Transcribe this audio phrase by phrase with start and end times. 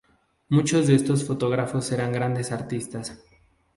[0.49, 3.23] Muchos de estos fotógrafos eran grandes artistas.